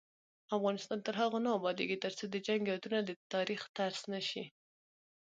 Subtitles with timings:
[0.57, 4.43] افغانستان تر هغو نه ابادیږي، ترڅو د جنګ یادونه د تاریخ درس نشي.